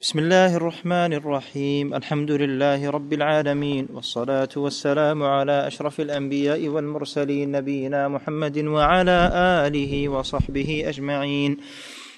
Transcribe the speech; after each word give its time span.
بسم 0.00 0.18
الله 0.18 0.56
الرحمن 0.56 1.12
الرحيم 1.12 1.94
الحمد 1.94 2.30
لله 2.30 2.90
رب 2.90 3.12
العالمين 3.12 3.88
والصلاه 3.94 4.48
والسلام 4.56 5.22
على 5.22 5.66
اشرف 5.66 6.00
الانبياء 6.00 6.68
والمرسلين 6.68 7.50
نبينا 7.52 8.08
محمد 8.08 8.58
وعلى 8.58 9.30
اله 9.66 10.08
وصحبه 10.08 10.84
اجمعين 10.86 11.56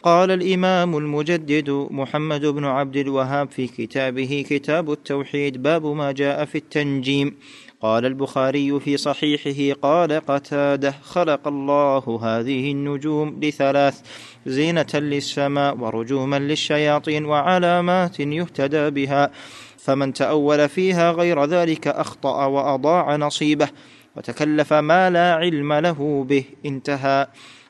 قال 0.02 0.30
الإمام 0.30 0.96
المجدد 0.96 1.70
محمد 1.90 2.46
بن 2.46 2.64
عبد 2.64 2.96
الوهاب 2.96 3.50
في 3.50 3.66
كتابه 3.66 4.44
كتاب 4.48 4.92
التوحيد 4.92 5.62
باب 5.62 5.86
ما 5.86 6.12
جاء 6.12 6.44
في 6.44 6.58
التنجيم. 6.58 7.36
قال 7.80 8.06
البخاري 8.06 8.80
في 8.80 8.96
صحيحه 8.96 9.80
قال 9.82 10.12
قتاده 10.12 10.94
خلق 11.02 11.48
الله 11.48 12.20
هذه 12.22 12.72
النجوم 12.72 13.40
لثلاث 13.42 14.00
زينة 14.46 14.86
للسماء 14.94 15.76
ورجوما 15.76 16.38
للشياطين 16.38 17.24
وعلامات 17.24 18.20
يهتدى 18.20 18.90
بها 18.90 19.30
فمن 19.78 20.12
تأول 20.12 20.68
فيها 20.68 21.12
غير 21.12 21.44
ذلك 21.44 21.88
أخطأ 21.88 22.46
وأضاع 22.46 23.16
نصيبه 23.16 23.68
وتكلف 24.16 24.72
ما 24.72 25.10
لا 25.10 25.34
علم 25.34 25.72
له 25.72 26.26
به 26.28 26.44
انتهى. 26.66 27.26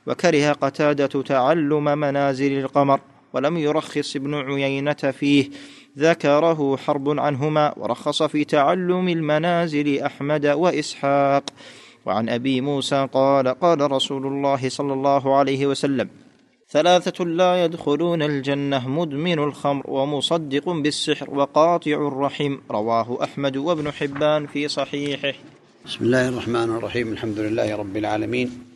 وكره 0.06 0.52
قتادة 0.52 1.22
تعلم 1.22 1.84
منازل 1.84 2.58
القمر 2.58 3.00
ولم 3.32 3.56
يرخص 3.56 4.16
ابن 4.16 4.34
عيينة 4.34 4.92
فيه. 4.92 5.50
ذكره 5.98 6.76
حرب 6.76 7.20
عنهما 7.20 7.74
ورخص 7.76 8.22
في 8.22 8.44
تعلم 8.44 9.08
المنازل 9.08 9.98
أحمد 9.98 10.46
وإسحاق. 10.46 11.44
وعن 12.06 12.28
أبي 12.28 12.60
موسى 12.60 13.08
قال 13.12 13.48
قال 13.48 13.92
رسول 13.92 14.26
الله 14.26 14.68
صلى 14.68 14.92
الله 14.92 15.36
عليه 15.36 15.66
وسلم 15.66 16.08
ثلاثة 16.70 17.24
لا 17.24 17.64
يدخلون 17.64 18.22
الجنة 18.22 18.88
مدمن 18.88 19.38
الخمر 19.38 19.90
ومصدق 19.90 20.68
بالسحر 20.68 21.30
وقاطع 21.30 22.08
الرحم. 22.08 22.56
رواه 22.70 23.24
أحمد 23.24 23.56
وابن 23.56 23.90
حبان 23.90 24.46
في 24.46 24.68
صحيحه. 24.68 25.32
بسم 25.86 26.04
الله 26.04 26.28
الرحمن 26.28 26.76
الرحيم 26.76 27.12
الحمد 27.12 27.38
لله 27.38 27.76
رب 27.76 27.96
العالمين. 27.96 28.69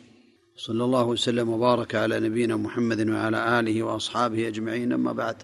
صلى 0.57 0.83
الله 0.83 1.05
وسلم 1.05 1.49
وبارك 1.49 1.95
على 1.95 2.19
نبينا 2.19 2.55
محمد 2.55 3.09
وعلى 3.09 3.59
آله 3.59 3.83
وأصحابه 3.83 4.47
أجمعين. 4.47 4.93
أما 4.93 5.13
بعد 5.13 5.35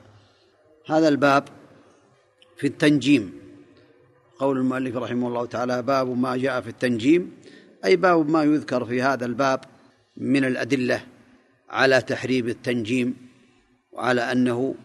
هذا 0.88 1.08
الباب 1.08 1.44
في 2.58 2.68
التنجيم. 2.68 3.34
قول 4.40 4.58
المؤلف 4.58 4.96
رحمه 4.96 5.28
الله 5.28 5.46
تعالى 5.46 5.82
باب 5.82 6.18
ما 6.18 6.38
جاء 6.38 6.62
في 6.62 6.70
التنجيم 6.70 7.32
أي 7.86 7.96
باب 7.96 8.30
ما 8.30 8.44
يذكر 8.44 8.86
في 8.86 9.02
هذا 9.02 9.26
الباب 9.26 9.60
من 10.18 10.46
الأدلة 10.46 11.06
على 11.70 12.02
تحريم 12.02 12.48
التنجيم 12.48 13.16
وعلى 13.92 14.32
أنه 14.32 14.76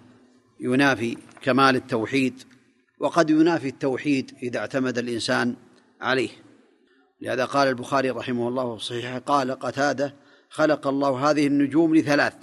ينافي 0.60 1.16
كمال 1.42 1.76
التوحيد 1.76 2.42
وقد 3.00 3.30
ينافي 3.30 3.68
التوحيد 3.68 4.32
إذا 4.42 4.58
اعتمد 4.58 4.98
الإنسان 4.98 5.56
عليه. 6.00 6.45
لهذا 7.20 7.44
قال 7.44 7.68
البخاري 7.68 8.10
رحمه 8.10 8.48
الله 8.48 8.76
في 8.76 8.84
صحيحه 8.84 9.18
قال 9.18 9.50
قتادة 9.50 10.14
خلق 10.50 10.86
الله 10.86 11.30
هذه 11.30 11.46
النجوم 11.46 11.94
لثلاث 11.94 12.34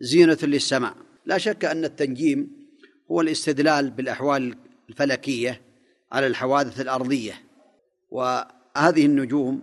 زينة 0.00 0.38
للسماء. 0.42 0.94
لا 1.26 1.38
شك 1.38 1.64
أن 1.64 1.84
التنجيم 1.84 2.68
هو 3.10 3.20
الاستدلال 3.20 3.90
بالأحوال 3.90 4.56
الفلكية 4.88 5.60
على 6.12 6.26
الحوادث 6.26 6.80
الأرضية. 6.80 7.42
وهذه 8.10 9.06
النجوم 9.06 9.62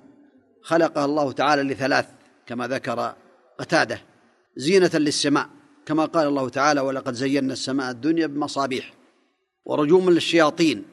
خلقها 0.62 1.06
الله 1.06 1.32
تعالى 1.32 1.64
لثلاث 1.64 2.06
كما 2.46 2.68
ذكر 2.68 3.16
قتادة 3.60 4.02
زينة 4.56 4.92
للسماء 4.94 5.50
كما 5.86 6.06
قال 6.06 6.28
الله 6.28 6.50
تعالى 6.50 6.82
ولقد 6.82 7.14
زينا 7.14 7.54
السماء 7.54 7.92
الدنيا 7.92 8.28
بمصابيح 8.28 8.94
ورجوما 9.66 10.12
للشياطين. 10.12 10.86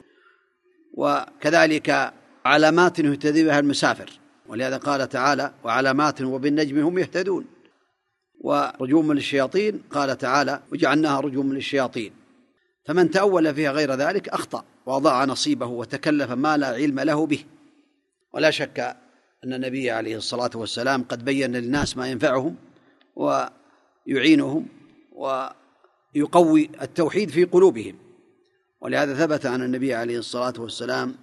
وكذلك 0.93 2.13
علامات 2.45 2.99
يهتدي 2.99 3.43
بها 3.43 3.59
المسافر. 3.59 4.19
ولهذا 4.47 4.77
قال 4.77 5.09
تعالى 5.09 5.51
وعلامات 5.63 6.21
وبالنجم 6.21 6.79
هم 6.79 6.97
يهتدون. 6.97 7.45
ورجوما 8.41 9.13
للشياطين 9.13 9.81
قال 9.91 10.17
تعالى 10.17 10.61
وجعلناها 10.71 11.19
رجوما 11.19 11.53
للشياطين. 11.53 12.13
فمن 12.85 13.11
تأول 13.11 13.55
فيها 13.55 13.71
غير 13.71 13.93
ذلك 13.93 14.29
أخطأ 14.29 14.63
وأضاع 14.85 15.25
نصيبه 15.25 15.65
وتكلف 15.65 16.31
ما 16.31 16.57
لا 16.57 16.67
علم 16.67 16.99
له 16.99 17.25
به. 17.25 17.45
ولا 18.33 18.51
شك 18.51 18.79
أن 19.43 19.53
النبي 19.53 19.91
عليه 19.91 20.17
الصلاة 20.17 20.51
والسلام 20.55 21.03
قد 21.03 21.25
بين 21.25 21.51
للناس 21.51 21.97
ما 21.97 22.07
ينفعهم 22.07 22.55
ويعينهم 23.15 24.67
ويقوي 26.15 26.69
التوحيد 26.81 27.29
في 27.29 27.43
قلوبهم. 27.43 27.95
ولهذا 28.81 29.13
ثبت 29.13 29.45
عن 29.45 29.61
النبي 29.61 29.93
عليه 29.93 30.17
الصلاة 30.17 30.53
والسلام 30.57 31.15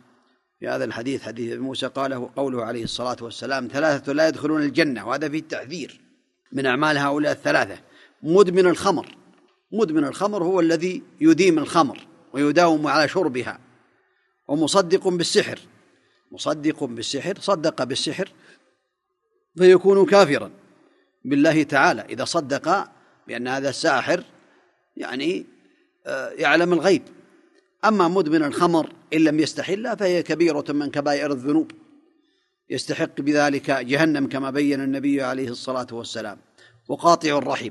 في 0.60 0.68
هذا 0.68 0.84
الحديث 0.84 1.22
حديث 1.22 1.58
موسى 1.58 1.86
قاله 1.86 2.30
قوله 2.36 2.64
عليه 2.64 2.84
الصلاة 2.84 3.16
والسلام 3.20 3.68
ثلاثة 3.72 4.12
لا 4.12 4.28
يدخلون 4.28 4.62
الجنة. 4.62 5.08
وهذا 5.08 5.28
فيه 5.28 5.38
التحذير 5.38 6.00
من 6.52 6.66
أعمال 6.66 6.98
هؤلاء 6.98 7.32
الثلاثة. 7.32 7.78
مدمن 8.22 8.66
الخمر 8.66 9.16
مدمن 9.72 10.04
الخمر 10.04 10.44
هو 10.44 10.60
الذي 10.60 11.02
يديم 11.20 11.58
الخمر 11.58 12.06
ويداوم 12.32 12.86
على 12.86 13.08
شربها 13.08 13.60
ومصدق 14.48 15.08
بالسحر 15.08 15.58
مصدق 16.32 16.84
بالسحر 16.84 17.38
صدق 17.40 17.84
بالسحر 17.84 18.32
فيكون 19.58 20.06
كافرا 20.06 20.50
بالله 21.24 21.62
تعالى. 21.62 22.02
إذا 22.02 22.24
صدق 22.24 22.88
بأن 23.28 23.48
هذا 23.48 23.68
الساحر 23.68 24.24
يعني 24.96 25.46
آه، 26.06 26.30
يعلم 26.30 26.72
الغيب. 26.72 27.02
أما 27.84 28.08
مدمن 28.08 28.44
الخمر 28.44 28.92
إن 29.14 29.24
لم 29.24 29.40
يستحلها 29.40 29.94
فهي 29.94 30.22
كبيرة 30.22 30.64
من 30.68 30.90
كبائر 30.90 31.32
الذنوب. 31.32 31.70
يستحق 32.70 33.20
بذلك 33.20 33.70
جهنم 33.70 34.26
كما 34.26 34.50
بين 34.50 34.80
النبي 34.80 35.22
عليه 35.22 35.48
الصلاة 35.48 35.86
والسلام. 35.92 36.38
وقاطع 36.88 37.38
الرحم 37.38 37.70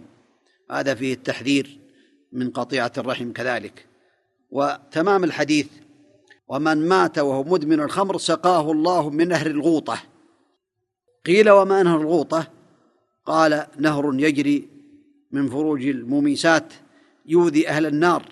هذا 0.71 0.95
فيه 0.95 1.13
التحذير 1.13 1.79
من 2.31 2.49
قطيعة 2.49 2.91
الرحم 2.97 3.31
كذلك. 3.31 3.85
وتمام 4.49 5.23
الحديث 5.23 5.67
ومن 6.47 6.87
مات 6.87 7.19
وهو 7.19 7.43
مدمن 7.43 7.79
الخمر 7.79 8.17
سقاه 8.17 8.71
الله 8.71 9.09
من 9.09 9.27
نهر 9.27 9.47
الغوطة. 9.47 10.03
قيل 11.25 11.49
وما 11.49 11.83
نهر 11.83 12.01
الغوطة؟ 12.01 12.47
قال 13.25 13.67
نهر 13.79 14.15
يجري 14.19 14.69
من 15.31 15.49
فروج 15.49 15.85
المميسات 15.85 16.73
يؤذي 17.25 17.69
أهل 17.69 17.85
النار 17.85 18.25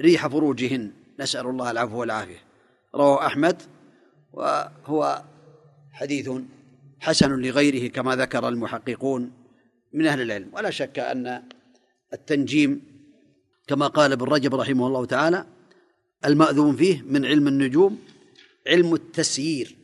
ريح 0.00 0.26
فروجهن. 0.26 0.99
نسأل 1.20 1.46
الله 1.46 1.70
العفو 1.70 2.00
والعافية. 2.00 2.44
رواه 2.94 3.26
أحمد 3.26 3.62
وهو 4.32 5.22
حديث 5.92 6.30
حسن 7.00 7.40
لغيره 7.40 7.90
كما 7.90 8.16
ذكر 8.16 8.48
المحققون 8.48 9.32
من 9.92 10.06
أهل 10.06 10.20
العلم. 10.20 10.50
ولا 10.52 10.70
شك 10.70 10.98
أن 10.98 11.42
التنجيم 12.12 12.82
كما 13.66 13.86
قال 13.86 14.12
ابن 14.12 14.26
رجب 14.26 14.54
رحمه 14.54 14.86
الله 14.86 15.04
تعالى 15.04 15.46
المأذون 16.24 16.76
فيه 16.76 17.02
من 17.02 17.26
علم 17.26 17.48
النجوم 17.48 17.98
علم 18.66 18.94
التسيير. 18.94 19.76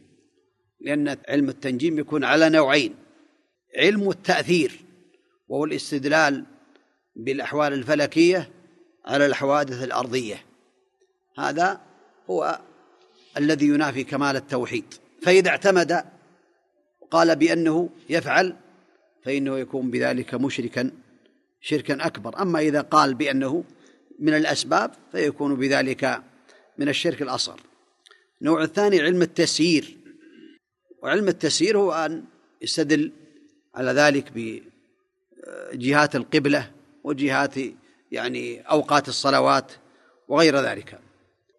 لأن 0.81 1.17
علم 1.29 1.49
التنجيم 1.49 1.99
يكون 1.99 2.25
على 2.25 2.49
نوعين 2.49 2.95
علم 3.79 4.11
التأثير 4.11 4.81
وهو 5.49 5.65
الاستدلال 5.65 6.45
بالأحوال 7.17 7.73
الفلكية 7.73 8.51
على 9.07 9.27
الحوادث 9.27 9.85
الأرضية. 9.85 10.46
هذا 11.39 11.81
هو 12.31 12.61
الذي 13.37 13.67
ينافي 13.67 14.05
كمال 14.05 14.37
التوحيد. 14.37 14.95
فإذا 15.23 15.51
اعتمد 15.51 16.05
قال 17.11 17.37
بأنه 17.37 17.91
يفعل 18.09 18.57
فإنه 19.25 19.59
يكون 19.59 19.91
بذلك 19.91 20.35
مشركا 20.35 20.91
شركا 21.61 22.07
أكبر. 22.07 22.43
أما 22.43 22.61
إذا 22.61 22.81
قال 22.81 23.15
بأنه 23.15 23.65
من 24.19 24.35
الأسباب 24.35 24.91
فيكون 25.13 25.57
بذلك 25.57 26.23
من 26.79 26.89
الشرك 26.89 27.23
الأصغر. 27.23 27.61
النوع 28.41 28.63
الثاني 28.63 29.01
علم 29.01 29.23
التسيير. 29.23 29.97
وعلم 31.03 31.29
التسيير 31.29 31.79
هو 31.79 31.93
أن 31.93 32.25
يستدل 32.63 33.13
على 33.75 33.91
ذلك 33.91 34.33
بجهات 35.73 36.17
القبلة 36.17 36.71
وجهات 37.05 37.55
يعني 38.13 38.61
أوقات 38.61 39.09
الصلوات 39.09 39.73
وغير 40.29 40.61
ذلك. 40.61 41.06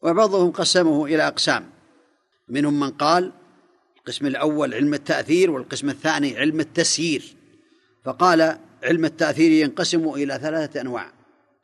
وبعضهم 0.08 0.52
قسمه 0.52 1.06
إلى 1.06 1.28
أقسام. 1.28 1.70
منهم 2.48 2.80
من 2.80 2.90
قال 2.90 3.32
القسم 3.98 4.26
الأول 4.26 4.74
علم 4.74 4.94
التأثير 4.94 5.52
والقسم 5.52 5.90
الثاني 5.90 6.38
علم 6.38 6.60
التسيير. 6.60 7.36
فقال 8.06 8.58
علم 8.84 9.06
التأثير 9.06 9.52
ينقسم 9.52 10.10
إلى 10.10 10.40
ثلاثة 10.42 10.82
أنواع. 10.82 11.12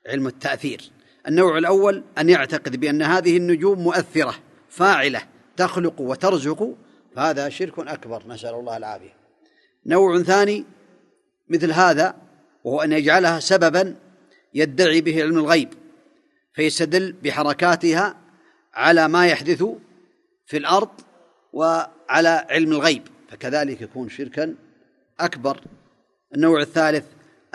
علم 0.08 0.28
التأثير. 0.28 0.92
النوع 1.28 1.58
الأول 1.58 2.04
أن 2.18 2.30
يعتقد 2.30 2.80
بأن 2.80 3.02
هذه 3.02 3.38
النجوم 3.38 3.80
مؤثرة 3.80 4.36
فاعلة 4.70 5.22
تخلق 5.58 6.02
وترزق 6.02 6.76
فهذا 7.16 7.50
شرك 7.50 7.80
أكبر 7.80 8.24
نسأل 8.28 8.54
الله 8.54 8.78
العافية. 8.78 9.16
نوع 9.86 10.22
ثاني 10.22 10.66
مثل 11.50 11.72
هذا 11.72 12.16
وهو 12.64 12.82
أن 12.82 12.92
يجعلها 12.92 13.40
سببا 13.40 13.96
يدعي 14.54 15.02
به 15.02 15.22
علم 15.24 15.38
الغيب 15.38 15.70
فيستدل 16.54 17.16
بحركاتها 17.24 18.23
على 18.74 19.08
ما 19.08 19.28
يحدث 19.28 19.64
في 20.46 20.58
الأرض 20.58 20.90
وعلى 21.54 22.46
علم 22.50 22.72
الغيب 22.72 23.04
فكذلك 23.30 23.82
يكون 23.82 24.10
شركا 24.10 24.56
أكبر. 25.20 25.62
النوع 26.36 26.62
الثالث 26.62 27.06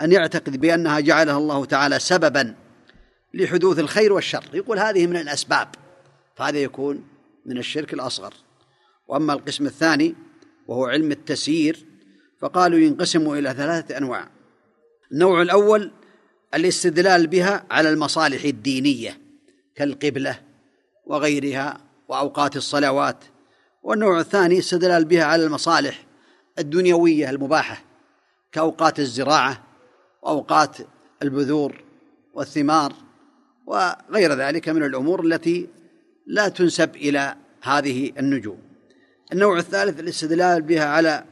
أن 0.01 0.11
يعتقد 0.11 0.57
بأنها 0.57 0.99
جعلها 0.99 1.37
الله 1.37 1.65
تعالى 1.65 1.99
سببا 1.99 2.55
لحدوث 3.33 3.79
الخير 3.79 4.13
والشر. 4.13 4.45
يقول 4.53 4.79
هذه 4.79 5.07
من 5.07 5.15
الأسباب 5.15 5.67
فهذا 6.35 6.57
يكون 6.57 7.07
من 7.45 7.57
الشرك 7.57 7.93
الأصغر. 7.93 8.33
وأما 9.07 9.33
القسم 9.33 9.65
الثاني 9.65 10.15
وهو 10.67 10.85
علم 10.85 11.11
التسيير 11.11 11.85
فقالوا 12.41 12.79
ينقسم 12.79 13.33
إلى 13.33 13.53
ثلاثة 13.53 13.97
أنواع. 13.97 14.29
النوع 15.11 15.41
الأول 15.41 15.91
الاستدلال 16.53 17.27
بها 17.27 17.65
على 17.71 17.89
المصالح 17.89 18.43
الدينية 18.43 19.17
كالقبلة 19.75 20.48
وغيرها 21.09 21.77
وأوقات 22.07 22.55
الصلوات. 22.57 23.23
والنوع 23.83 24.19
الثاني 24.19 24.59
استدلال 24.59 25.05
بها 25.05 25.23
على 25.23 25.43
المصالح 25.43 26.05
الدنيوية 26.59 27.29
المباحة 27.29 27.83
كأوقات 28.51 28.99
الزراعة 28.99 29.63
وأوقات 30.21 30.77
البذور 31.23 31.83
والثمار 32.33 32.93
وغير 33.65 34.33
ذلك 34.33 34.69
من 34.69 34.83
الأمور 34.83 35.25
التي 35.25 35.69
لا 36.27 36.47
تنسب 36.49 36.95
إلى 36.95 37.35
هذه 37.61 38.11
النجوم. 38.17 38.59
النوع 39.33 39.57
الثالث 39.57 39.99
الاستدلال 39.99 40.61
بها 40.61 40.85
على 40.85 41.25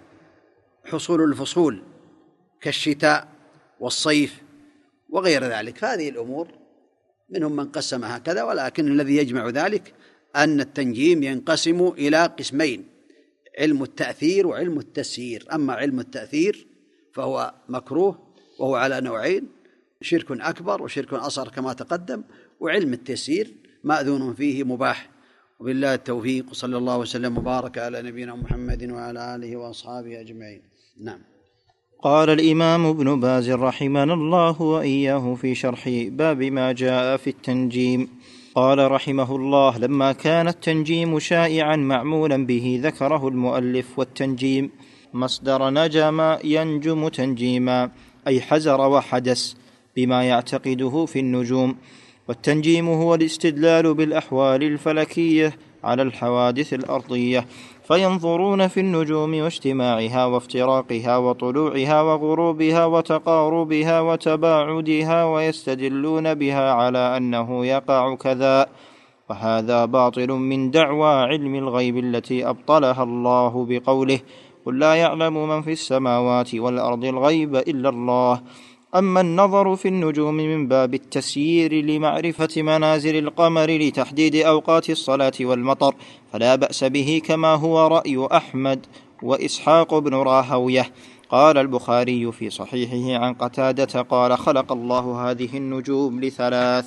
حصول 0.86 1.24
الفصول 1.24 1.84
كالشتاء 2.62 3.28
والصيف 3.80 4.42
وغير 5.10 5.44
ذلك. 5.44 5.78
فهذه 5.78 6.10
الأمور 6.10 6.48
منهم 7.30 7.56
من 7.56 7.66
قسم 7.66 8.04
هكذا 8.04 8.44
ولكن 8.44 8.92
الذي 8.92 9.16
يجمع 9.18 9.50
ذلك 9.50 9.94
أن 10.36 10.60
التنجيم 10.60 11.24
ينقسم 11.24 11.88
إلى 11.88 12.26
قسمين 12.26 12.88
علم 13.60 13.84
التأثير 13.84 14.48
وعلم 14.48 14.80
التسيير. 14.80 15.46
أما 15.54 15.74
علم 15.74 16.00
التأثير 16.00 16.68
فهو 17.14 17.54
مكروه 17.70 18.34
وهو 18.60 18.76
على 18.76 19.02
نوعين 19.02 19.48
شرك 20.02 20.32
أكبر 20.32 20.82
وشرك 20.82 21.14
أصغر 21.14 21.48
كما 21.48 21.74
تقدم 21.74 22.24
وعلم 22.60 22.94
التسيير 22.94 23.54
مأذون 23.84 24.34
فيه 24.34 24.64
مباح. 24.64 25.10
وبالله 25.60 25.94
التوفيق 25.94 26.54
صلى 26.54 26.78
الله 26.78 26.98
وسلم 26.98 27.38
وبارك 27.38 27.78
على 27.78 28.02
نبينا 28.02 28.36
محمد 28.36 28.92
وعلى 28.92 29.36
آله 29.36 29.58
وأصحابه 29.58 30.22
أجمعين. 30.22 30.62
نعم. 31.02 31.37
قال 32.02 32.30
الإمام 32.30 32.86
ابن 32.86 33.20
باز 33.20 33.50
رحمنا 33.50 34.14
الله 34.14 34.62
وإياه 34.62 35.36
في 35.36 35.56
شرح 35.56 35.90
باب 35.90 36.44
ما 36.44 36.72
جاء 36.72 37.18
في 37.18 37.30
التنجيم. 37.30 38.08
قال 38.56 38.92
رحمه 38.92 39.36
الله 39.36 39.78
لما 39.78 40.12
كان 40.12 40.48
التنجيم 40.48 41.20
شائعا 41.20 41.76
معمولا 41.76 42.46
به 42.46 42.80
ذكره 42.84 43.28
المؤلف 43.28 44.00
والتنجيم. 44.00 44.70
مصدر 45.14 45.70
نجم 45.70 46.38
ينجم 46.44 47.08
تنجيما 47.08 47.92
أي 48.28 48.42
حزر 48.42 48.82
وحدث 48.82 49.54
بما 49.96 50.24
يعتقده 50.24 51.06
في 51.06 51.20
النجوم. 51.20 51.76
والتنجيم 52.28 52.88
هو 52.90 53.16
الاستدلال 53.16 53.94
بالأحوال 53.94 54.64
الفلكية 54.64 55.58
على 55.84 56.02
الحوادث 56.02 56.74
الأرضية. 56.74 57.46
فينظرون 57.88 58.68
في 58.68 58.80
النجوم 58.80 59.42
واجتماعها 59.42 60.26
وافتراقها 60.26 61.18
وطلوعها 61.18 62.02
وغروبها 62.02 62.86
وتقاربها 62.86 64.02
وتباعدها 64.02 65.24
ويستدلون 65.26 66.34
بها 66.34 66.72
على 66.72 67.18
أنه 67.18 67.66
يقع 67.66 68.16
كذا. 68.16 68.68
وهذا 69.30 69.86
باطل 69.86 70.28
من 70.32 70.72
دعوى 70.72 71.14
علم 71.14 71.56
الغيب 71.56 71.98
التي 71.98 72.50
أبطلها 72.50 73.04
الله 73.04 73.66
بقوله 73.70 74.20
قل 74.66 74.80
لا 74.80 74.96
يعلم 74.96 75.50
من 75.50 75.62
في 75.62 75.72
السماوات 75.72 76.56
والأرض 76.56 77.06
الغيب 77.06 77.56
إلا 77.56 77.90
الله. 77.90 78.42
أما 78.96 79.22
النظر 79.22 79.76
في 79.76 79.88
النجوم 79.88 80.34
من 80.34 80.68
باب 80.68 80.94
التسيير 80.94 81.74
لمعرفة 81.74 82.62
منازل 82.62 83.16
القمر 83.18 83.78
لتحديد 83.78 84.36
أوقات 84.36 84.90
الصلاة 84.90 85.34
والمطر 85.42 85.96
فلا 86.34 86.56
بأس 86.56 86.84
به 86.84 87.22
كما 87.26 87.56
هو 87.56 87.88
رأي 87.88 88.28
أحمد 88.32 88.86
وإسحاق 89.24 89.98
بن 89.98 90.14
راهوية. 90.14 90.92
قال 91.30 91.58
البخاري 91.58 92.32
في 92.32 92.50
صحيحه 92.50 93.26
عن 93.26 93.34
قتادة 93.34 94.02
قال 94.02 94.38
خلق 94.38 94.72
الله 94.72 95.32
هذه 95.32 95.58
النجوم 95.58 96.20
لثلاث 96.22 96.86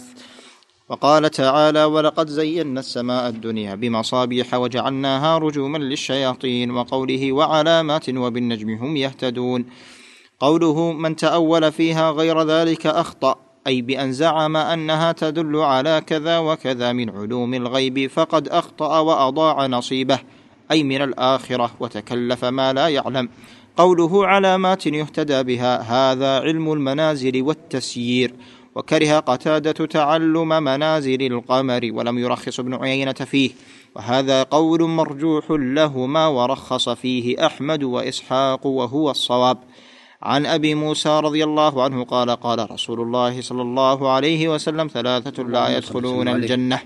وقال 0.89 1.31
تعالى 1.31 1.85
ولقد 1.85 2.29
زينا 2.29 2.81
السماء 2.81 3.29
الدنيا 3.29 3.75
بمصابيح 3.75 4.55
وجعلناها 4.55 5.39
رجوما 5.39 5.79
للشياطين 5.79 6.71
وقوله 6.71 7.33
وعلامات 7.33 8.09
وبالنجم 8.09 8.71
هم 8.71 8.97
يهتدون 8.97 9.65
قوله 10.41 10.93
من 10.93 11.17
تأول 11.17 11.73
فيها 11.73 12.11
غير 12.11 12.43
ذلك 12.43 12.87
أخطأ 12.87 13.37
أي 13.67 13.83
بأن 13.83 14.13
زعم 14.13 14.57
أنها 14.57 15.13
تدل 15.13 15.57
على 15.57 16.03
كذا 16.07 16.39
وكذا 16.39 16.93
من 16.93 17.11
علوم 17.11 17.55
الغيب 17.55 18.07
فقد 18.07 18.49
أخطأ 18.49 18.99
وأضاع 18.99 19.67
نصيبه 19.67 20.19
أي 20.71 20.83
من 20.83 21.03
الآخرة 21.03 21.71
وتكلف 21.81 22.45
ما 22.45 22.73
لا 22.73 22.89
يعلم. 22.89 23.29
قوله 23.77 24.27
علامات 24.27 24.87
يهتدى 24.87 25.43
بها 25.43 25.81
هذا 25.81 26.41
علم 26.41 26.73
المنازل 26.73 27.43
والتسيير. 27.43 28.35
وكره 28.75 29.19
قتادة 29.19 29.87
تعلم 29.87 30.49
منازل 30.49 31.23
القمر 31.23 31.91
ولم 31.93 32.19
يرخص 32.19 32.61
ابن 32.61 32.75
عيينة 32.75 33.13
فيه. 33.13 33.51
وهذا 33.97 34.43
قول 34.43 34.83
مرجوح 34.83 35.45
لهما 35.51 36.27
ورخص 36.27 36.89
فيه 36.89 37.47
أحمد 37.47 37.83
وإسحاق 37.83 38.67
وهو 38.67 39.11
الصواب. 39.11 39.59
عن 40.23 40.47
أبي 40.47 40.75
موسى 40.75 41.21
رضي 41.21 41.45
الله 41.45 41.83
عنه 41.83 42.05
قال 42.05 42.31
قال 42.31 42.71
رسول 42.71 43.01
الله 43.01 43.41
صلى 43.41 43.63
الله 43.63 44.11
عليه 44.11 44.49
وسلم 44.49 44.87
ثلاثة 44.87 45.43
لا 45.43 45.77
يدخلون 45.77 46.29
الجنة. 46.29 46.81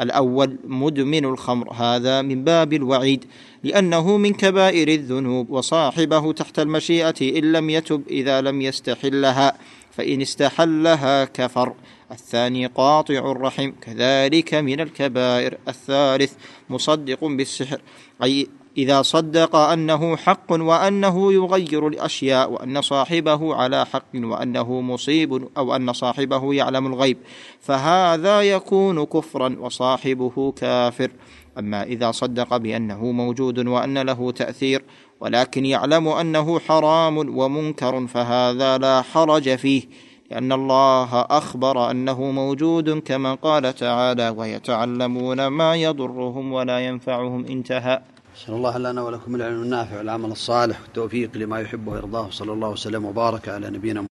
الأول 0.00 0.58
مدمن 0.64 1.24
الخمر 1.24 1.72
هذا 1.72 2.22
من 2.22 2.44
باب 2.44 2.72
الوعيد 2.72 3.24
لأنه 3.64 4.16
من 4.16 4.32
كبائر 4.32 4.88
الذنوب 4.88 5.50
وصاحبه 5.50 6.32
تحت 6.32 6.58
المشيئة 6.58 7.38
إن 7.38 7.52
لم 7.52 7.70
يتب 7.70 8.02
إذا 8.08 8.40
لم 8.40 8.62
يستحلها 8.62 9.58
فإن 9.90 10.20
استحلها 10.20 11.24
كفر. 11.24 11.74
الثاني 12.10 12.66
قاطع 12.66 13.30
الرحم 13.32 13.70
كذلك 13.80 14.54
من 14.54 14.80
الكبائر. 14.80 15.58
الثالث 15.68 16.32
مصدق 16.70 17.24
بالسحر 17.24 17.80
أي 18.22 18.46
إذا 18.78 19.02
صدق 19.02 19.56
أنه 19.56 20.16
حق 20.16 20.52
وأنه 20.52 21.32
يغير 21.32 21.88
الأشياء 21.88 22.50
وأن 22.52 22.82
صاحبه 22.82 23.54
على 23.54 23.86
حق 23.86 24.14
وأنه 24.14 24.80
مصيب 24.80 25.48
أو 25.56 25.76
أن 25.76 25.92
صاحبه 25.92 26.54
يعلم 26.54 26.86
الغيب 26.86 27.18
فهذا 27.60 28.42
يكون 28.42 29.04
كفرا 29.04 29.56
وصاحبه 29.60 30.52
كافر. 30.52 31.10
أما 31.58 31.82
إذا 31.82 32.10
صدق 32.10 32.56
بأنه 32.56 33.12
موجود 33.12 33.66
وأن 33.66 33.98
له 33.98 34.30
تأثير 34.30 34.84
ولكن 35.20 35.66
يعلم 35.66 36.08
أنه 36.08 36.58
حرام 36.58 37.18
ومنكر 37.18 38.06
فهذا 38.06 38.78
لا 38.78 39.02
حرج 39.02 39.56
فيه 39.56 39.82
لأن 40.30 40.52
الله 40.52 41.20
أخبر 41.20 41.90
أنه 41.90 42.30
موجود 42.30 42.98
كما 42.98 43.34
قال 43.34 43.74
تعالى 43.74 44.28
ويتعلمون 44.28 45.46
ما 45.46 45.76
يضرهم 45.76 46.52
ولا 46.52 46.80
ينفعهم 46.80 47.44
انتهى 47.44 48.02
نسأل 48.36 48.54
الله 48.54 48.78
لنا 48.78 49.02
ولكم 49.02 49.34
العلم 49.34 49.62
النافع 49.62 49.98
والعمل 49.98 50.30
الصالح 50.30 50.80
والتوفيق 50.80 51.36
لما 51.36 51.60
يحبه 51.60 51.92
ويرضاه. 51.92 52.30
صلى 52.30 52.52
الله 52.52 52.68
وسلم 52.68 53.04
وبارك 53.04 53.48
على 53.48 53.70
نبينا 53.70 54.11